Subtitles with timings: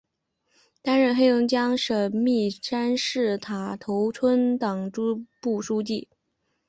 [0.81, 4.99] 担任黑龙江省密山市塔头村党支
[5.39, 6.09] 部书记。